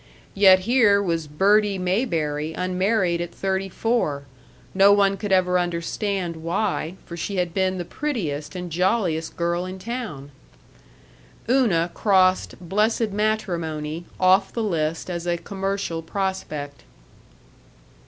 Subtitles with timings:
[0.33, 4.23] Yet here was Birdie Mayberry unmarried at thirty four,
[4.73, 9.63] no one could ever understand why, for she had been the prettiest and jolliest girl
[9.63, 10.31] in town.
[11.47, 16.81] Una crossed blessed matrimony off the list as a commercial prospect.